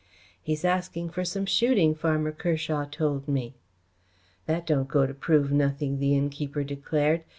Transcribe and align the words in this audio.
"He 0.41 0.53
is 0.53 0.65
asking 0.65 1.11
for 1.11 1.23
some 1.23 1.45
shooting, 1.45 1.93
Farmer 1.93 2.31
Kershaw 2.31 2.85
told 2.85 3.27
me." 3.27 3.53
"That 4.47 4.65
don't 4.65 4.87
go 4.87 5.05
to 5.05 5.13
prove 5.13 5.51
nothing," 5.51 5.99
the 5.99 6.15
innkeeper 6.17 6.63
declared. 6.63 7.23